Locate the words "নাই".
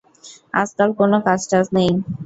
1.75-1.89